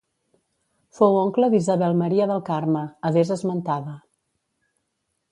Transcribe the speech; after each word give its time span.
Fou 0.99 1.17
oncle 1.17 1.49
d'Isabel 1.53 1.93
Maria 1.99 2.25
del 2.31 2.41
Carme, 2.47 2.81
adés 3.09 3.33
esmentada. 3.35 3.93